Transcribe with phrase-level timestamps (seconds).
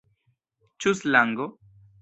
[0.85, 1.51] Ĉu slango?